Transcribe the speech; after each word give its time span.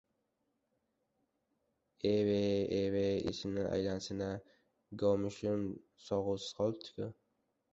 Eb-ey-eb-ey, 2.11 3.21
esimdan 3.33 3.69
aylanayin-da, 3.75 4.31
govmishim 5.05 5.63
sog‘uvsiz 6.09 6.61
qolibdi-ku... 6.63 7.13